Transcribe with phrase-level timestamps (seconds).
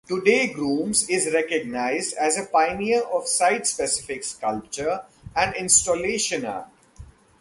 [0.07, 5.03] Today Grooms is recognized as a pioneer of site-specific sculpture
[5.35, 6.65] and installation art.